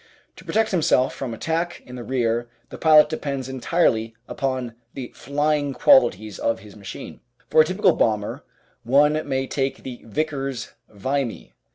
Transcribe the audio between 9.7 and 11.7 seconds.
the Vickers "Vimy."